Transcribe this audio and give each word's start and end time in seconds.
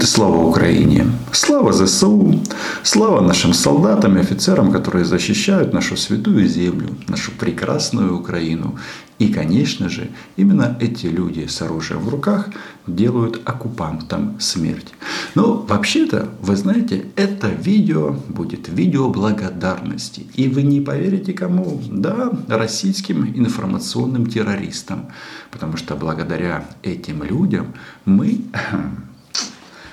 И 0.00 0.06
слава 0.06 0.46
Украине! 0.46 1.04
Слава 1.30 1.72
ЗСУ! 1.72 2.40
Слава 2.82 3.20
нашим 3.20 3.52
солдатам 3.52 4.16
и 4.16 4.20
офицерам, 4.20 4.72
которые 4.72 5.04
защищают 5.04 5.74
нашу 5.74 5.94
святую 5.98 6.48
землю, 6.48 6.88
нашу 7.06 7.32
прекрасную 7.32 8.18
Украину. 8.18 8.78
И, 9.18 9.30
конечно 9.30 9.90
же, 9.90 10.08
именно 10.36 10.78
эти 10.80 11.04
люди 11.04 11.46
с 11.46 11.60
оружием 11.60 12.00
в 12.00 12.08
руках 12.08 12.48
делают 12.86 13.42
оккупантам 13.44 14.40
смерть. 14.40 14.94
Но 15.34 15.66
вообще-то, 15.68 16.30
вы 16.40 16.56
знаете, 16.56 17.04
это 17.16 17.48
видео 17.48 18.16
будет 18.28 18.70
видео 18.70 19.10
благодарности. 19.10 20.26
И 20.32 20.48
вы 20.48 20.62
не 20.62 20.80
поверите 20.80 21.34
кому? 21.34 21.78
Да, 21.90 22.32
российским 22.48 23.26
информационным 23.36 24.24
террористам. 24.24 25.08
Потому 25.50 25.76
что 25.76 25.94
благодаря 25.94 26.64
этим 26.82 27.22
людям 27.22 27.74
мы 28.06 28.40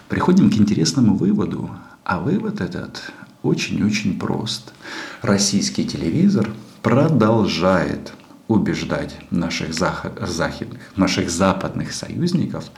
приходим 0.08 0.50
к 0.50 0.56
интересному 0.56 1.16
выводу. 1.16 1.70
А 2.04 2.20
вывод 2.20 2.62
этот 2.62 3.12
очень-очень 3.44 4.18
прост. 4.20 4.74
Российский 5.22 5.86
телевизор 5.86 6.50
продолжает 6.82 8.14
убеждать 8.48 9.18
наших, 9.30 9.74
захидных, 9.74 10.80
наших 10.96 11.30
западных 11.30 11.92
союзников 11.92 12.72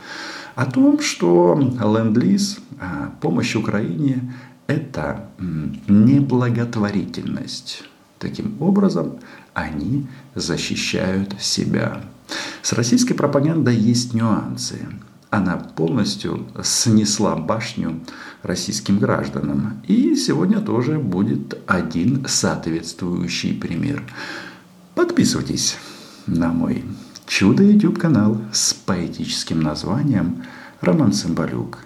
о 0.55 0.65
том, 0.65 0.99
что 0.99 1.55
ленд-лиз, 1.57 2.57
а, 2.79 3.13
помощь 3.21 3.55
Украине– 3.55 4.33
это 4.67 5.29
неблаготворительность. 5.87 7.83
Таким 8.17 8.61
образом, 8.61 9.19
они 9.53 10.07
защищают 10.35 11.39
себя. 11.39 12.01
С 12.61 12.73
российской 12.73 13.13
пропагандой 13.13 13.75
есть 13.75 14.13
нюансы 14.13 14.87
она 15.29 15.57
полностью 15.57 16.47
снесла 16.63 17.35
башню 17.35 17.99
российским 18.41 18.99
гражданам. 18.99 19.81
И 19.87 20.15
сегодня 20.15 20.59
тоже 20.59 20.97
будет 20.97 21.57
один 21.67 22.25
соответствующий 22.27 23.53
пример. 23.53 24.03
Подписывайтесь 24.95 25.77
на 26.25 26.49
мой 26.49 26.83
чудо 27.27 27.63
YouTube 27.63 27.99
канал 27.99 28.41
с 28.51 28.73
поэтическим 28.73 29.61
названием 29.61 30.43
Роман 30.81 31.13
Цымбалюк. 31.13 31.79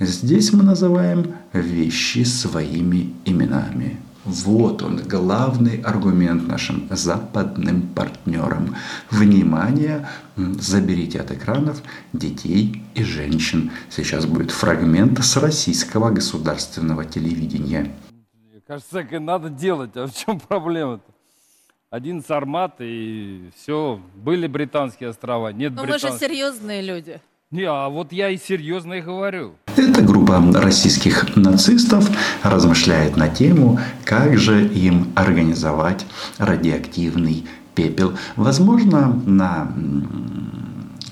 Здесь 0.00 0.52
мы 0.52 0.62
называем 0.62 1.34
вещи 1.52 2.24
своими 2.24 3.14
именами. 3.24 3.98
Вот 4.26 4.82
он, 4.82 4.96
главный 5.06 5.80
аргумент 5.82 6.48
нашим 6.48 6.88
западным 6.90 7.82
партнерам. 7.82 8.74
Внимание, 9.10 10.08
заберите 10.36 11.20
от 11.20 11.30
экранов 11.30 11.80
детей 12.12 12.82
и 12.94 13.04
женщин. 13.04 13.70
Сейчас 13.88 14.26
будет 14.26 14.50
фрагмент 14.50 15.22
с 15.24 15.36
российского 15.36 16.10
государственного 16.10 17.04
телевидения. 17.04 17.92
Кажется, 18.66 18.98
это 18.98 19.20
надо 19.20 19.48
делать. 19.48 19.96
А 19.96 20.08
в 20.08 20.12
чем 20.12 20.40
проблема-то? 20.40 21.04
Один 21.88 22.20
сармат 22.20 22.74
и 22.80 23.48
все. 23.56 24.00
Были 24.16 24.48
британские 24.48 25.10
острова, 25.10 25.52
нет 25.52 25.72
Но 25.72 25.82
британских. 25.82 26.10
мы 26.10 26.18
же 26.18 26.24
серьезные 26.26 26.82
люди. 26.82 27.20
Не, 27.52 27.62
а 27.62 27.88
вот 27.88 28.10
я 28.12 28.30
и 28.30 28.36
серьезно 28.36 28.94
и 28.94 29.00
говорю. 29.02 29.54
Эта 29.76 30.02
группа 30.26 30.60
российских 30.60 31.36
нацистов 31.36 32.08
размышляет 32.42 33.16
на 33.16 33.28
тему, 33.28 33.78
как 34.04 34.36
же 34.38 34.66
им 34.66 35.12
организовать 35.14 36.04
радиоактивный 36.38 37.46
пепел. 37.74 38.14
Возможно, 38.36 39.20
на 39.26 39.72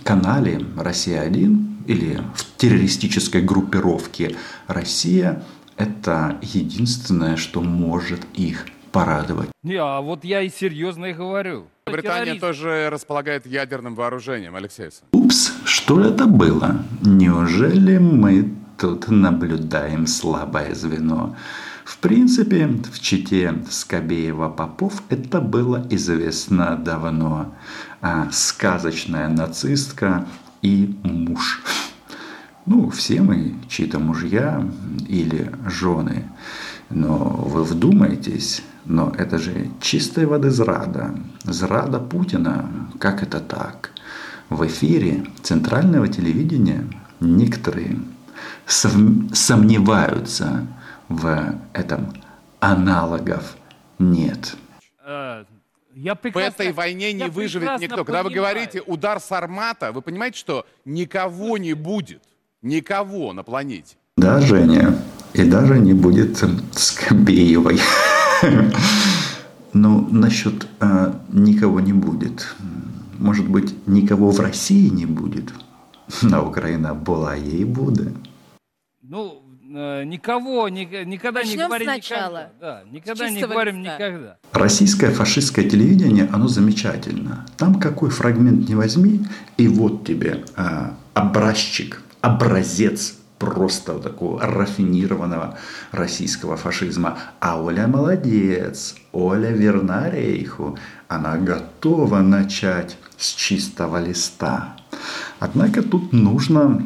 канале 0.03 0.61
«Россия-1» 0.77 1.87
или 1.87 2.21
в 2.35 2.57
террористической 2.57 3.43
группировке 3.43 4.37
«Россия» 4.67 5.43
это 5.77 6.39
единственное, 6.43 7.37
что 7.37 7.61
может 7.61 8.21
их 8.35 8.67
порадовать. 8.93 9.49
Не, 9.63 9.77
а 9.77 10.01
вот 10.01 10.25
я 10.25 10.41
и 10.43 10.49
серьезно 10.49 11.07
и 11.07 11.13
говорю. 11.13 11.67
Британия 11.87 12.39
тоже 12.39 12.89
располагает 12.91 13.45
ядерным 13.47 13.95
вооружением, 13.95 14.55
Алексей 14.57 14.89
Упс, 15.13 15.53
что 15.65 16.01
это 16.01 16.27
было? 16.27 16.85
Неужели 17.03 17.99
мы 17.99 18.55
тут 18.85 19.09
наблюдаем 19.09 20.07
слабое 20.07 20.75
звено? 20.75 21.35
В 21.87 21.97
принципе, 21.97 22.67
в 22.67 23.01
чите 23.01 23.55
Скобеева-Попов 23.71 25.03
это 25.09 25.41
было 25.41 25.87
известно 25.89 26.77
давно. 26.77 27.55
А 28.03 28.29
сказочная 28.31 29.29
нацистка 29.29 30.27
и 30.61 30.95
муж. 31.03 31.63
Ну, 32.67 32.91
все 32.91 33.23
мы 33.23 33.55
чьи-то 33.71 33.99
мужья 33.99 34.69
или 35.09 35.51
жены. 35.67 36.31
Но 36.91 37.17
вы 37.19 37.65
вдумайтесь, 37.65 38.63
но 38.85 39.15
это 39.17 39.39
же 39.39 39.71
чистой 39.81 40.27
воды 40.27 40.51
зрада. 40.51 41.15
Зрада 41.45 42.01
Путина. 42.01 42.69
Как 42.99 43.23
это 43.23 43.41
так? 43.41 43.93
В 44.51 44.67
эфире 44.67 45.25
центрального 45.43 46.07
телевидения 46.07 46.85
некоторые 47.21 47.99
сомневаются 48.67 50.67
в 51.09 51.55
этом. 51.73 52.15
Аналогов 52.61 53.57
нет. 53.99 54.57
Э, 55.05 55.45
я 55.95 56.15
в 56.15 56.37
этой 56.37 56.73
войне 56.73 57.13
не 57.13 57.29
выживет 57.29 57.81
никто. 57.81 58.05
Когда 58.05 58.23
вы 58.23 58.31
говорите 58.31 58.83
удар 58.87 59.21
Сармата, 59.21 59.93
вы 59.93 60.03
понимаете, 60.03 60.39
что 60.39 60.67
никого 60.85 61.59
не 61.59 61.75
будет. 61.75 62.23
Никого 62.63 63.33
на 63.33 63.43
планете. 63.43 63.97
Да, 64.17 64.41
Женя. 64.41 64.97
И 65.35 65.45
даже 65.45 65.79
не 65.79 65.93
будет 65.93 66.43
Скобеевой. 66.73 67.81
Ну, 69.73 70.07
насчет 70.09 70.69
а, 70.79 71.21
никого 71.33 71.81
не 71.81 71.93
будет. 71.93 72.55
Может 73.19 73.49
быть, 73.49 73.75
никого 73.89 74.31
в 74.31 74.39
России 74.39 74.89
не 74.89 75.05
будет. 75.05 75.53
На 76.23 76.43
Украина 76.43 76.95
была 76.95 77.35
ей 77.35 77.65
буде. 77.65 78.13
Ну, 79.07 79.43
э, 79.71 80.05
никого, 80.05 80.67
ни, 80.71 81.05
никогда 81.05 81.41
Начнем 81.41 81.59
не 81.59 81.65
говорим 81.67 81.87
сначала. 81.87 82.39
никогда. 82.39 82.51
Да, 82.61 82.83
никогда 82.91 83.29
не 83.29 83.43
говорим 83.43 83.79
листа. 83.81 83.95
никогда. 83.95 84.37
Российское 84.53 85.11
фашистское 85.11 85.69
телевидение, 85.69 86.27
оно 86.33 86.49
замечательно. 86.49 87.45
Там 87.59 87.75
какой 87.75 88.09
фрагмент 88.09 88.67
не 88.67 88.75
возьми, 88.75 89.21
и 89.59 89.69
вот 89.69 90.07
тебе 90.07 90.45
а, 90.57 90.97
образчик, 91.13 92.01
образец 92.23 93.19
просто 93.39 93.99
такого 93.99 94.41
рафинированного 94.41 95.59
российского 95.93 96.57
фашизма. 96.57 97.19
А 97.41 97.61
Оля 97.61 97.87
молодец, 97.87 98.95
Оля 99.13 99.51
верна 99.51 100.09
рейху, 100.09 100.79
она 101.09 101.37
готова 101.37 102.21
начать 102.21 102.97
с 103.19 103.35
чистого 103.35 104.03
листа. 104.03 104.77
Однако 105.41 105.83
тут 105.83 106.15
нужно 106.15 106.83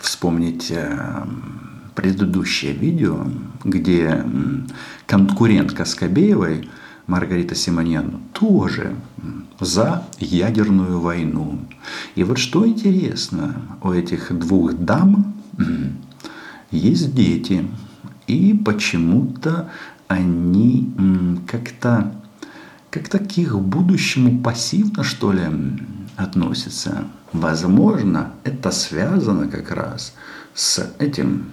вспомнить 0.00 0.70
э, 0.70 1.24
предыдущее 1.94 2.72
видео, 2.72 3.26
где 3.64 4.24
конкурентка 5.06 5.84
Скобеевой– 5.84 6.68
Маргарита 7.06 7.54
Симоньян 7.54 8.20
тоже 8.32 8.96
за 9.60 10.04
ядерную 10.18 11.00
войну. 11.00 11.58
И 12.14 12.24
вот 12.24 12.38
что 12.38 12.66
интересно, 12.66 13.56
у 13.82 13.92
этих 13.92 14.36
двух 14.36 14.72
дам 14.74 15.34
есть 16.70 17.14
дети. 17.14 17.68
И 18.26 18.54
почему-то 18.54 19.70
они 20.08 20.92
как-то 21.46 22.14
как-то 22.94 23.18
к 23.18 23.36
их 23.36 23.58
будущему 23.58 24.40
пассивно, 24.40 25.02
что 25.02 25.32
ли, 25.32 25.42
относятся. 26.16 27.08
Возможно, 27.32 28.32
это 28.44 28.70
связано 28.70 29.48
как 29.48 29.72
раз 29.72 30.14
с 30.54 30.94
этим, 31.00 31.50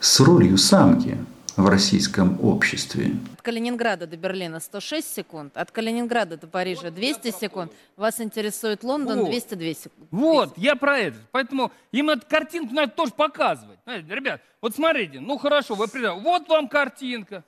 с 0.00 0.18
ролью 0.18 0.58
самки 0.58 1.16
в 1.56 1.68
российском 1.68 2.44
обществе. 2.44 3.14
От 3.34 3.42
Калининграда 3.42 4.08
до 4.08 4.16
Берлина 4.16 4.58
106 4.58 5.14
секунд, 5.14 5.56
от 5.56 5.70
Калининграда 5.70 6.36
до 6.36 6.48
Парижа 6.48 6.90
200 6.90 7.30
секунд. 7.30 7.70
Вас 7.96 8.20
интересует 8.20 8.82
Лондон 8.82 9.20
вот. 9.20 9.30
202 9.30 9.74
секунды. 9.74 10.08
Вот, 10.10 10.58
я 10.58 10.74
про 10.74 10.98
это. 10.98 11.18
Поэтому 11.30 11.70
им 11.92 12.10
эту 12.10 12.26
картинку 12.28 12.74
надо 12.74 12.90
тоже 12.90 13.12
показывать. 13.12 13.78
Знаете, 13.84 14.12
ребят, 14.12 14.40
вот 14.60 14.74
смотрите, 14.74 15.20
ну 15.20 15.38
хорошо, 15.38 15.76
вы 15.76 15.86
Вот 15.86 16.48
вам 16.48 16.66
картинка. 16.66 17.44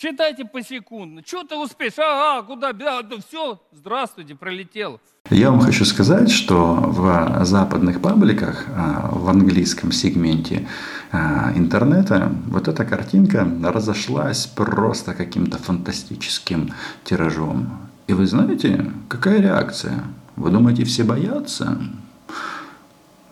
Считайте 0.00 0.44
посекундно. 0.44 1.22
Что 1.26 1.42
ты 1.42 1.56
успеешь? 1.56 1.98
Ага, 1.98 2.46
куда? 2.46 2.72
Да, 2.72 3.02
да, 3.02 3.16
все, 3.26 3.60
здравствуйте, 3.72 4.36
пролетел. 4.36 5.00
Я 5.28 5.50
вам 5.50 5.60
хочу 5.60 5.84
сказать, 5.84 6.30
что 6.30 6.74
в 6.76 7.44
западных 7.44 8.00
пабликах, 8.00 8.66
а, 8.68 9.10
в 9.12 9.28
английском 9.28 9.90
сегменте 9.90 10.68
а, 11.10 11.52
интернета, 11.56 12.32
вот 12.46 12.68
эта 12.68 12.84
картинка 12.84 13.44
разошлась 13.64 14.46
просто 14.46 15.14
каким-то 15.14 15.58
фантастическим 15.58 16.72
тиражом. 17.02 17.88
И 18.06 18.12
вы 18.12 18.26
знаете, 18.28 18.92
какая 19.08 19.40
реакция? 19.40 20.04
Вы 20.36 20.50
думаете, 20.50 20.84
все 20.84 21.02
боятся? 21.02 21.76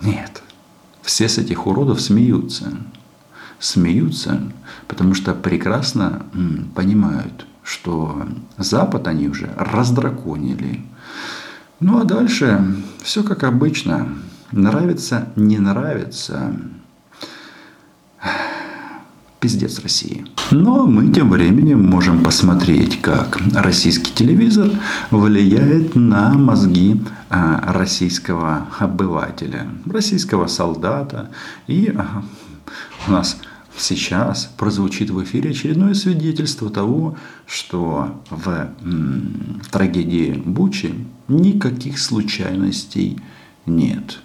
Нет. 0.01 0.43
все 1.03 1.29
с 1.29 1.39
этих 1.39 1.69
уродов 1.69 2.01
смеются. 2.01 2.73
Смеются, 3.59 4.41
потому 4.87 5.15
что 5.15 5.35
прекрасно 5.35 6.27
понимают, 6.75 7.47
что 7.63 8.27
Запад 8.59 9.09
они 9.09 9.29
уже 9.29 9.51
раздраконили. 9.57 10.83
Ну 11.81 11.99
а 12.01 12.05
дальше 12.05 12.65
все 13.03 13.23
как 13.23 13.45
обычно. 13.45 14.09
Нравится, 14.53 15.29
не 15.37 15.59
нравится. 15.59 16.55
Пиздец 19.41 19.81
России. 19.81 20.25
Но 20.51 20.87
мы 20.87 21.13
тем 21.13 21.31
временем 21.31 21.85
можем 21.85 22.23
посмотреть, 22.23 23.01
как 23.03 23.39
российский 23.55 24.13
телевизор 24.13 24.71
влияет 25.11 25.95
на 25.95 26.33
мозги 26.33 27.03
а, 27.29 27.73
российского 27.73 28.67
обывателя, 28.79 29.69
российского 29.85 30.47
солдата. 30.47 31.31
И 31.67 31.95
у 33.07 33.11
нас 33.11 33.37
сейчас 33.79 34.51
прозвучит 34.57 35.11
в 35.11 35.23
эфире 35.25 35.51
очередное 35.51 35.95
свидетельство 35.95 36.71
того, 36.71 37.17
что 37.47 38.21
в, 38.31 38.71
в 38.81 39.71
трагедии 39.71 40.33
Бучи 40.33 40.95
никаких 41.29 41.99
случайностей 41.99 43.21
нет. 43.67 44.21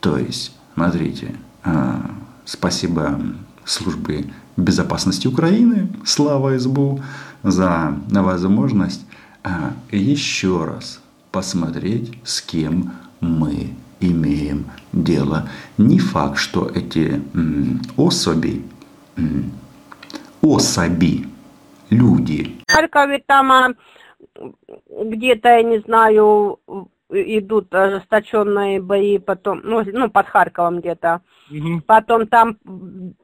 То 0.00 0.18
есть, 0.18 0.52
смотрите, 0.74 1.34
а, 1.62 2.10
спасибо 2.44 3.20
службе 3.64 4.26
безопасности 4.56 5.26
Украины, 5.26 5.88
слава 6.04 6.58
СБУ, 6.58 7.02
за 7.42 7.96
возможность 8.10 9.04
а, 9.42 9.74
еще 9.90 10.64
раз 10.64 11.00
посмотреть, 11.30 12.12
с 12.24 12.40
кем 12.40 12.92
мы 13.20 13.74
имеем 14.00 14.66
дело. 14.92 15.48
Не 15.78 15.98
факт, 15.98 16.38
что 16.38 16.70
эти 16.72 17.22
особи, 17.96 18.62
особи, 20.42 21.26
люди. 21.90 22.58
В 22.66 22.72
Харькове 22.72 23.22
там 23.26 23.52
а, 23.52 23.74
где-то, 24.88 25.48
я 25.48 25.62
не 25.62 25.78
знаю, 25.80 26.60
идут 27.10 27.74
ожесточенные 27.74 28.80
бои 28.80 29.18
потом, 29.18 29.60
ну, 29.62 29.82
ну 29.84 30.10
под 30.10 30.26
Харьковом 30.26 30.80
где-то. 30.80 31.20
Угу. 31.50 31.82
Потом 31.86 32.26
там 32.26 32.58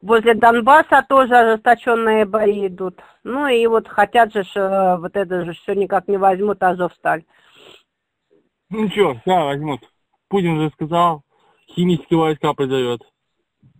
возле 0.02 0.34
Донбасса 0.34 1.04
тоже 1.08 1.34
ожесточенные 1.34 2.24
бои 2.24 2.66
идут. 2.66 3.00
Ну 3.24 3.46
и 3.48 3.66
вот 3.66 3.88
хотят 3.88 4.32
же, 4.32 4.44
э, 4.54 4.96
вот 4.98 5.16
это 5.16 5.44
же 5.44 5.52
все 5.52 5.74
никак 5.74 6.08
не 6.08 6.18
возьмут 6.18 6.62
Азовсталь. 6.62 7.24
Ну 8.68 8.88
что, 8.88 9.20
да, 9.26 9.44
возьмут. 9.44 9.80
Путин 10.28 10.60
же 10.60 10.70
сказал, 10.74 11.22
химические 11.66 12.18
войска 12.18 12.54
призовет. 12.54 13.02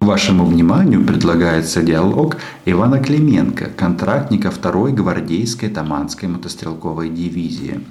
Вашему 0.00 0.47
вниманию 0.47 1.05
предлагается 1.05 1.82
диалог 1.82 2.38
Ивана 2.64 3.00
Клименко, 3.00 3.67
контрактника 3.67 4.49
2-й 4.49 4.93
гвардейской 4.93 5.69
Таманской 5.69 6.26
мотострелковой 6.26 7.11
дивизии. 7.11 7.85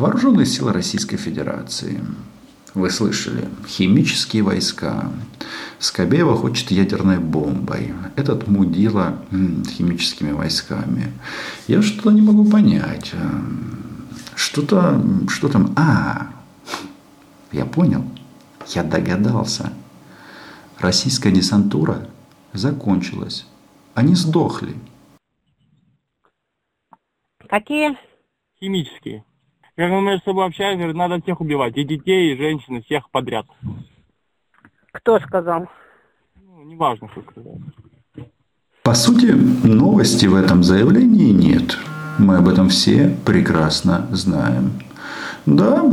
Вооруженные 0.00 0.44
силы 0.44 0.72
Российской 0.72 1.18
Федерации. 1.18 2.00
Вы 2.74 2.90
слышали, 2.90 3.48
химические 3.68 4.42
войска. 4.42 5.08
Скобеева 5.78 6.36
хочет 6.36 6.72
ядерной 6.72 7.18
бомбой. 7.18 7.94
Этот 8.16 8.48
мудила 8.48 9.18
химическими 9.30 10.32
войсками. 10.32 11.12
Я 11.68 11.80
что-то 11.80 12.10
не 12.10 12.22
могу 12.22 12.44
понять. 12.44 13.12
Что-то, 14.34 15.00
что 15.28 15.48
там? 15.48 15.74
А, 15.76 16.26
я 17.52 17.66
понял. 17.66 18.04
Я 18.74 18.82
догадался. 18.82 19.72
Российская 20.82 21.30
десантура 21.30 22.08
закончилась. 22.52 23.46
Они 23.94 24.16
сдохли. 24.16 24.74
Какие? 27.48 27.96
Химические. 28.58 29.24
Как 29.76 29.90
мы 29.90 30.02
между 30.02 30.24
собой 30.24 30.46
общаемся, 30.46 30.92
надо 30.92 31.22
всех 31.22 31.40
убивать. 31.40 31.76
И 31.76 31.84
детей, 31.84 32.34
и 32.34 32.36
женщин, 32.36 32.78
и 32.78 32.82
всех 32.82 33.08
подряд. 33.10 33.46
Кто 34.90 35.20
сказал? 35.20 35.68
Ну, 36.34 36.64
неважно, 36.64 37.06
кто 37.06 37.22
сказал. 37.30 37.60
По 38.82 38.94
сути, 38.94 39.30
новости 39.64 40.26
в 40.26 40.34
этом 40.34 40.64
заявлении 40.64 41.30
нет. 41.30 41.78
Мы 42.18 42.38
об 42.38 42.48
этом 42.48 42.68
все 42.68 43.16
прекрасно 43.24 44.08
знаем. 44.10 44.82
Да, 45.46 45.84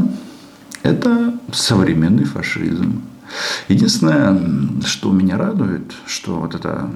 это 0.81 1.39
современный 1.51 2.25
фашизм. 2.25 3.03
Единственное, 3.67 4.81
что 4.85 5.11
меня 5.11 5.37
радует, 5.37 5.93
что 6.05 6.39
вот 6.39 6.55
это, 6.55 6.89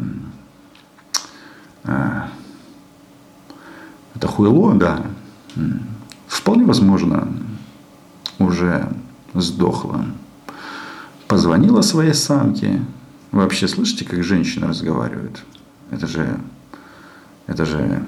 а, 1.83 2.30
это 4.15 4.27
хуйло, 4.27 4.74
да, 4.74 5.03
вполне 6.27 6.65
возможно, 6.65 7.27
уже 8.39 8.89
сдохла. 9.33 10.06
Позвонила 11.27 11.81
своей 11.81 12.13
самке. 12.13 12.81
вообще 13.31 13.68
слышите, 13.68 14.06
как 14.06 14.24
женщины 14.24 14.68
разговаривают? 14.68 15.44
Это 15.91 16.07
же, 16.07 16.39
это 17.47 17.65
же, 17.65 18.03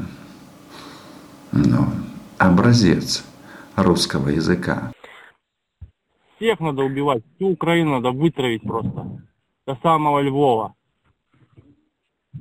ну, 1.52 1.90
образец 2.38 3.24
русского 3.76 4.30
языка. 4.30 4.92
Всех 6.46 6.60
надо 6.60 6.84
убивать, 6.84 7.24
всю 7.36 7.48
Украину 7.48 7.94
надо 8.00 8.12
вытравить 8.12 8.62
просто. 8.62 9.20
До 9.66 9.76
самого 9.82 10.22
Львова. 10.22 10.76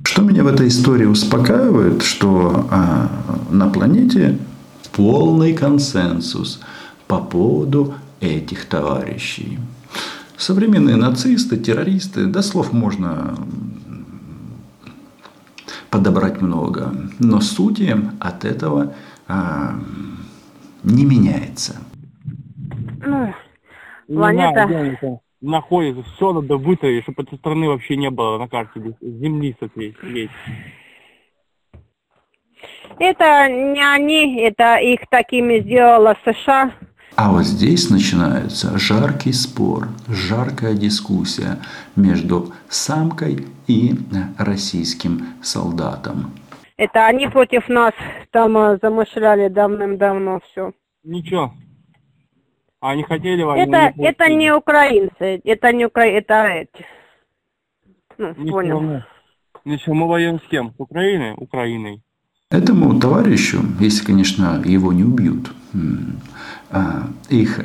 Что 0.05 0.21
меня 0.21 0.45
в 0.45 0.47
этой 0.47 0.69
истории 0.69 1.06
успокаивает, 1.06 2.03
что 2.03 2.67
а, 2.71 3.09
на 3.51 3.71
планете 3.71 4.37
полный 4.93 5.55
консенсус 5.55 6.61
по 7.06 7.19
поводу 7.19 7.95
этих 8.21 8.67
товарищей. 8.67 9.59
Современные 10.37 10.97
нацисты, 10.97 11.56
террористы, 11.56 12.27
до 12.27 12.43
слов 12.43 12.75
можно 12.75 13.35
подобрать 15.89 16.43
много, 16.43 16.93
но 17.19 17.41
сути 17.41 17.97
от 18.21 18.45
этого 18.45 18.93
а, 19.27 19.81
не 20.83 21.06
меняется. 21.06 21.77
Ну, 23.06 23.35
планета... 24.06 25.19
Не 25.41 25.51
находится, 25.51 26.03
все 26.15 26.33
надо 26.33 26.56
вытравить, 26.56 27.03
чтобы 27.03 27.23
этой 27.25 27.37
страны 27.37 27.69
вообще 27.69 27.97
не 27.97 28.08
было 28.08 28.39
на 28.39 28.49
карте 28.49 28.81
земли 29.03 29.55
соответственно. 29.61 30.31
Это 32.99 33.49
не 33.49 33.82
они, 33.82 34.41
это 34.41 34.77
их 34.77 35.01
такими 35.11 35.61
сделала 35.61 36.17
США. 36.25 36.73
А 37.17 37.31
вот 37.31 37.44
здесь 37.44 37.91
начинается 37.91 38.77
жаркий 38.79 39.32
спор, 39.32 39.89
жаркая 40.08 40.75
дискуссия 40.75 41.58
между 41.94 42.53
самкой 42.69 43.46
и 43.67 43.94
российским 44.39 45.27
солдатом. 45.43 46.32
Это 46.77 47.06
они 47.06 47.29
против 47.29 47.69
нас 47.69 47.93
там 48.32 48.58
э, 48.58 48.79
замышляли 48.82 49.46
давным-давно 49.46 50.41
все. 50.51 50.73
Ничего. 51.05 51.53
А 52.84 52.91
они 52.91 53.03
хотели 53.03 53.43
войну? 53.43 53.72
Это, 53.72 53.98
не 53.98 54.06
это 54.06 54.29
не 54.29 54.55
украинцы, 54.55 55.41
это 55.43 55.72
не 55.72 55.86
украинцы, 55.86 56.19
это 56.19 56.34
эти. 56.44 56.86
Ну, 58.19 58.34
Ничего, 58.36 58.50
понял. 58.50 59.03
Ничего, 59.64 59.94
мы 59.94 60.06
воюем 60.06 60.38
с 60.38 60.43
кем? 60.50 60.74
С 60.76 60.79
Украиной? 60.79 61.32
Украиной. 61.38 62.03
Этому 62.50 63.00
товарищу, 63.00 63.60
если, 63.81 64.05
конечно, 64.05 64.62
его 64.67 64.93
не 64.93 65.03
убьют, 65.03 65.50
а, 66.70 67.08
их 67.31 67.60
э, 67.60 67.64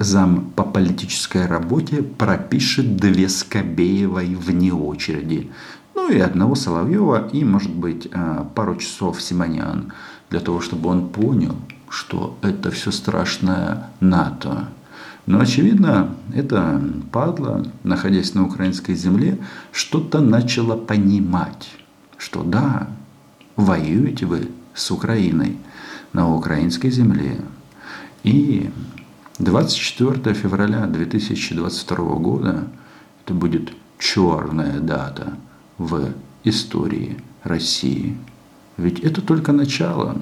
зам 0.00 0.50
по 0.56 0.64
политической 0.64 1.46
работе 1.46 2.02
пропишет 2.02 2.96
две 2.96 3.28
Скобеевой 3.28 4.34
вне 4.34 4.72
очереди. 4.72 5.52
Ну 5.94 6.10
и 6.10 6.18
одного 6.18 6.56
Соловьева 6.56 7.28
и, 7.32 7.44
может 7.44 7.72
быть, 7.72 8.08
э, 8.10 8.44
пару 8.56 8.74
часов 8.74 9.22
Симонян. 9.22 9.92
Для 10.30 10.40
того, 10.40 10.60
чтобы 10.60 10.90
он 10.90 11.08
понял, 11.08 11.56
что 11.88 12.38
это 12.42 12.70
все 12.70 12.92
страшное 12.92 13.90
НАТО. 14.00 14.68
Но, 15.26 15.40
очевидно, 15.40 16.14
это 16.34 16.82
падла, 17.12 17.66
находясь 17.82 18.34
на 18.34 18.44
украинской 18.46 18.94
земле, 18.94 19.38
что-то 19.72 20.20
начало 20.20 20.76
понимать, 20.76 21.70
что 22.16 22.42
да, 22.42 22.88
воюете 23.56 24.26
вы 24.26 24.50
с 24.74 24.90
Украиной 24.90 25.58
на 26.12 26.34
украинской 26.34 26.90
земле. 26.90 27.40
И 28.22 28.70
24 29.38 30.34
февраля 30.34 30.86
2022 30.86 31.96
года 32.16 32.68
это 33.24 33.34
будет 33.34 33.72
черная 33.98 34.80
дата 34.80 35.34
в 35.76 36.12
истории 36.44 37.18
России. 37.42 38.16
Ведь 38.78 39.00
это 39.00 39.20
только 39.20 39.52
начало. 39.52 40.16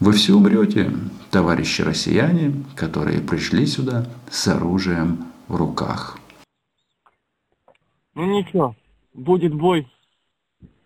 Вы 0.00 0.12
все 0.12 0.32
умрете, 0.32 0.90
товарищи 1.30 1.82
россияне, 1.82 2.64
которые 2.74 3.20
пришли 3.20 3.66
сюда 3.66 4.06
с 4.30 4.48
оружием 4.48 5.26
в 5.46 5.54
руках. 5.54 6.18
Ну 8.14 8.24
ничего, 8.24 8.74
будет 9.12 9.54
бой. 9.54 9.86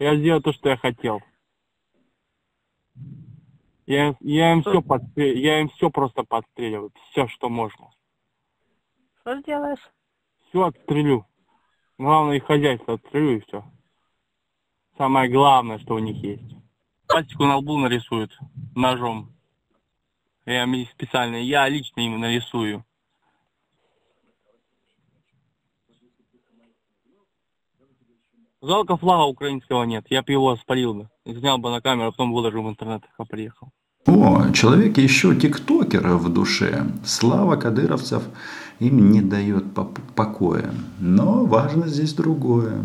Я 0.01 0.17
сделаю 0.17 0.43
то, 0.43 0.53
что 0.53 0.71
я 0.71 0.77
хотел. 0.77 1.21
Я, 3.87 4.17
я 4.21 4.53
им 4.53 4.63
все 4.63 4.83
подстрел... 4.83 5.35
я 5.37 5.61
им 5.61 5.69
все 5.69 5.89
просто 5.89 6.25
подстреливаю, 6.25 6.91
все, 7.11 7.29
что 7.29 7.49
можно. 7.49 7.91
Что 9.21 9.41
сделаешь? 9.41 9.91
Все 10.49 10.67
отстрелю. 10.67 11.27
Главное 11.97 12.37
их 12.37 12.45
хозяйство 12.45 12.95
отстрелю 12.95 13.37
и 13.37 13.41
все. 13.47 13.65
Самое 14.99 15.31
главное, 15.31 15.79
что 15.79 15.95
у 15.95 16.01
них 16.01 16.17
есть. 16.25 16.43
Пальчику 17.07 17.45
на 17.45 17.57
лбу 17.59 17.79
нарисуют 17.79 18.37
ножом. 18.75 19.33
Я 20.45 20.67
специально, 20.93 21.37
я 21.37 21.69
лично 21.69 22.01
им 22.01 22.19
нарисую. 22.19 22.85
Жалко 28.61 28.97
флага 28.97 29.23
украинского 29.29 29.85
нет. 29.85 30.05
Я 30.11 30.23
бы 30.23 30.33
его 30.33 30.57
спалил 30.57 30.95
бы. 30.95 31.09
Снял 31.25 31.59
бы 31.59 31.71
на 31.71 31.81
камеру, 31.81 32.09
а 32.09 32.11
потом 32.11 32.33
выложил 32.33 32.65
в 32.65 32.69
интернет, 32.69 33.05
как 33.17 33.29
приехал. 33.29 33.69
О, 34.07 34.51
человек 34.53 34.99
еще 34.99 35.37
тиктокер 35.37 36.09
в 36.17 36.29
душе. 36.33 36.85
Слава 37.05 37.55
кадыровцев 37.55 38.25
им 38.81 39.13
не 39.13 39.21
дает 39.21 39.65
покоя. 40.17 40.75
Но 40.99 41.45
важно 41.45 41.87
здесь 41.87 42.15
другое. 42.15 42.85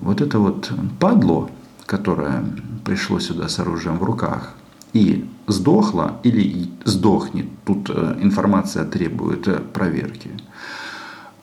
Вот 0.00 0.20
это 0.20 0.38
вот 0.38 0.72
падло, 0.98 1.50
которое 1.86 2.44
пришло 2.84 3.20
сюда 3.20 3.48
с 3.48 3.58
оружием 3.58 3.98
в 3.98 4.04
руках 4.04 4.54
и 4.92 5.28
сдохло 5.46 6.20
или 6.22 6.70
сдохнет, 6.84 7.46
тут 7.64 7.90
э, 7.90 8.18
информация 8.20 8.84
требует 8.84 9.46
э, 9.48 9.60
проверки, 9.60 10.30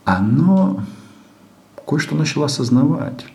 оно 0.05 0.83
кое-что 1.87 2.15
начало 2.15 2.45
осознавать, 2.45 3.25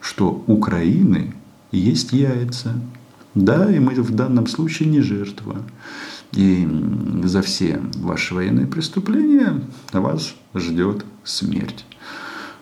что 0.00 0.42
Украины 0.46 1.34
есть 1.70 2.12
яйца. 2.12 2.74
Да, 3.34 3.70
и 3.70 3.78
мы 3.78 3.94
в 3.94 4.14
данном 4.14 4.46
случае 4.46 4.88
не 4.88 5.00
жертва. 5.00 5.62
И 6.32 6.68
за 7.24 7.42
все 7.42 7.80
ваши 7.96 8.34
военные 8.34 8.66
преступления 8.66 9.60
вас 9.92 10.34
ждет 10.54 11.04
смерть. 11.24 11.84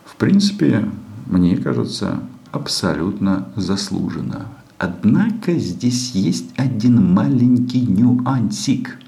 В 0.05 0.17
принципе, 0.17 0.89
мне 1.27 1.57
кажется, 1.57 2.21
абсолютно 2.53 3.49
заслуженно. 3.57 4.47
Однако 4.79 5.55
здесь 5.55 6.13
есть 6.13 6.53
один 6.57 7.15
маленький 7.15 7.85
нюансик. 7.87 8.99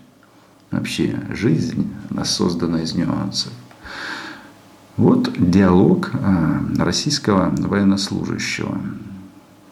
Вообще, 0.70 1.18
жизнь, 1.30 1.90
она 2.10 2.24
создана 2.24 2.82
из 2.82 2.94
нюансов. 2.94 3.52
Вот 4.96 5.32
диалог 5.38 6.10
а, 6.14 6.60
российского 6.78 7.54
военнослужащего. 7.56 8.80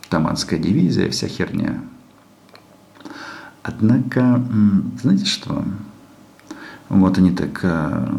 Таманская 0.09 0.59
дивизия, 0.59 1.11
вся 1.11 1.27
херня. 1.27 1.81
Однако, 3.63 4.45
знаете 5.03 5.25
что? 5.25 5.65
Вот 6.89 7.19
они 7.19 7.33
так 7.33 7.61
а, 7.65 8.17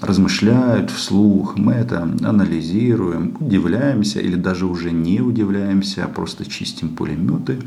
размышляют 0.00 0.90
вслух, 0.90 1.56
мы 1.56 1.72
это 1.72 2.02
анализируем, 2.02 3.36
удивляемся 3.38 4.20
или 4.20 4.36
даже 4.36 4.66
уже 4.66 4.90
не 4.90 5.20
удивляемся, 5.20 6.04
а 6.04 6.08
просто 6.08 6.48
чистим 6.48 6.90
пулеметы, 6.90 7.58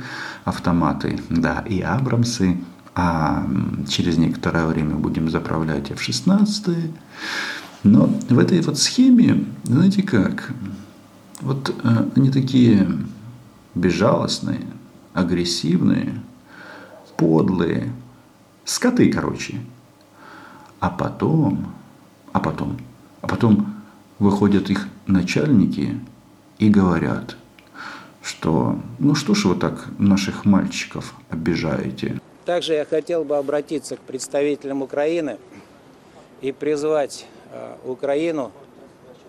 автоматы, 0.43 1.19
да, 1.29 1.63
и 1.67 1.81
Абрамсы, 1.81 2.57
а 2.95 3.47
через 3.87 4.17
некоторое 4.17 4.65
время 4.65 4.95
будем 4.95 5.29
заправлять 5.29 5.91
F-16. 5.91 6.91
Но 7.83 8.09
в 8.29 8.39
этой 8.39 8.61
вот 8.61 8.77
схеме, 8.77 9.45
знаете 9.63 10.03
как, 10.03 10.53
вот 11.41 11.75
э, 11.83 12.09
они 12.15 12.31
такие 12.31 12.87
безжалостные, 13.75 14.61
агрессивные, 15.13 16.21
подлые, 17.17 17.91
скоты, 18.65 19.11
короче. 19.11 19.59
А 20.79 20.89
потом, 20.89 21.73
а 22.33 22.39
потом, 22.39 22.77
а 23.21 23.27
потом 23.27 23.73
выходят 24.19 24.69
их 24.69 24.87
начальники 25.07 25.99
и 26.59 26.69
говорят, 26.69 27.37
что 28.21 28.77
ну 28.99 29.15
что 29.15 29.33
ж 29.33 29.45
вы 29.45 29.55
так 29.55 29.85
наших 29.97 30.43
мальчиков 30.45 31.13
обижаете. 31.29 32.19
Также 32.45 32.73
я 32.73 32.85
хотел 32.85 33.23
бы 33.23 33.37
обратиться 33.37 33.95
к 33.95 34.01
представителям 34.01 34.81
Украины 34.81 35.37
и 36.41 36.51
призвать 36.51 37.25
Э, 37.53 37.75
Украину 37.85 38.51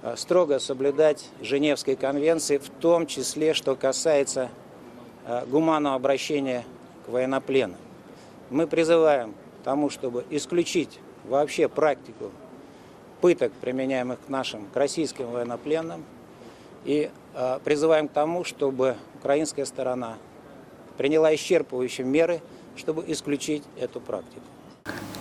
э, 0.00 0.14
строго 0.16 0.58
соблюдать 0.58 1.28
Женевской 1.42 1.94
конвенции, 1.94 2.56
в 2.56 2.70
том 2.70 3.06
числе, 3.06 3.52
что 3.52 3.76
касается 3.76 4.48
э, 5.26 5.44
гуманного 5.44 5.94
обращения 5.94 6.64
к 7.04 7.10
военнопленным. 7.10 7.76
Мы 8.48 8.66
призываем 8.66 9.34
к 9.60 9.64
тому, 9.64 9.90
чтобы 9.90 10.24
исключить 10.30 11.00
вообще 11.24 11.68
практику 11.68 12.30
пыток, 13.24 13.52
применяемых 13.52 14.18
к 14.26 14.28
нашим, 14.28 14.66
к 14.74 14.76
российским 14.76 15.24
военнопленным, 15.28 16.02
и 16.84 17.10
призываем 17.64 18.06
к 18.06 18.12
тому, 18.12 18.44
чтобы 18.44 18.96
украинская 19.18 19.64
сторона 19.64 20.16
приняла 20.98 21.34
исчерпывающие 21.34 22.04
меры, 22.04 22.42
чтобы 22.76 23.02
исключить 23.06 23.62
эту 23.80 24.00
практику. 24.00 24.42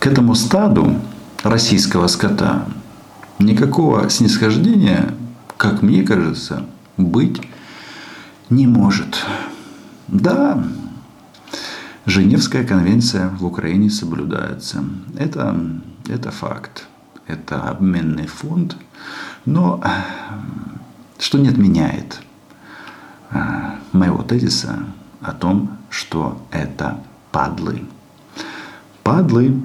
К 0.00 0.06
этому 0.06 0.34
стаду 0.34 0.94
российского 1.44 2.06
скота 2.08 2.66
никакого 3.38 4.10
снисхождения, 4.10 5.14
как 5.56 5.80
мне 5.80 6.02
кажется, 6.02 6.66
быть 6.98 7.40
не 8.50 8.66
может. 8.66 9.24
Да, 10.08 10.62
Женевская 12.04 12.66
конвенция 12.66 13.30
в 13.30 13.46
Украине 13.46 13.88
соблюдается. 13.88 14.84
Это, 15.18 15.56
это 16.06 16.30
факт. 16.30 16.86
Это 17.26 17.62
обменный 17.68 18.26
фонд. 18.26 18.76
Но 19.44 19.82
что 21.18 21.38
не 21.38 21.48
отменяет 21.48 22.20
а, 23.30 23.76
моего 23.92 24.22
тезиса 24.22 24.84
о 25.20 25.32
том, 25.32 25.78
что 25.90 26.46
это 26.50 27.00
падлы. 27.32 27.82
Падлы. 29.02 29.60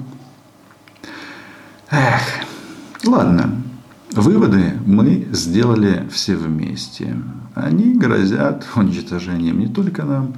Эх, 1.90 2.22
ладно. 3.04 3.62
Выводы 4.12 4.76
мы 4.86 5.28
сделали 5.30 6.08
все 6.10 6.34
вместе. 6.36 7.16
Они 7.54 7.94
грозят 7.94 8.66
уничтожением 8.74 9.60
не 9.60 9.68
только 9.68 10.02
нам, 10.04 10.34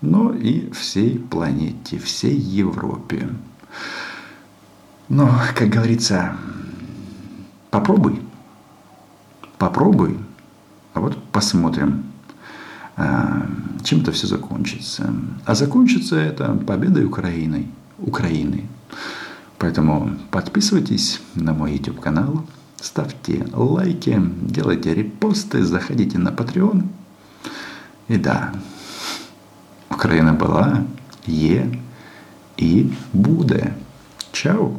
но 0.00 0.32
и 0.32 0.70
всей 0.72 1.18
планете, 1.18 1.98
всей 1.98 2.36
Европе. 2.36 3.28
Но, 5.08 5.30
как 5.54 5.68
говорится, 5.68 6.36
попробуй. 7.70 8.20
Попробуй. 9.58 10.18
А 10.94 11.00
вот 11.00 11.22
посмотрим, 11.32 12.04
а, 12.96 13.46
чем 13.82 14.00
это 14.00 14.12
все 14.12 14.26
закончится. 14.26 15.12
А 15.44 15.54
закончится 15.54 16.16
это 16.16 16.54
победой 16.54 17.04
Украины. 17.04 17.68
Украины. 17.98 18.68
Поэтому 19.58 20.16
подписывайтесь 20.30 21.20
на 21.34 21.54
мой 21.54 21.76
YouTube 21.76 22.00
канал, 22.00 22.44
ставьте 22.80 23.46
лайки, 23.52 24.20
делайте 24.42 24.92
репосты, 24.92 25.62
заходите 25.62 26.18
на 26.18 26.30
Patreon. 26.30 26.88
И 28.08 28.16
да, 28.16 28.52
Украина 29.90 30.32
была, 30.32 30.82
є 31.26 31.66
і 32.56 32.84
буде. 33.12 33.74
Чао! 34.32 34.70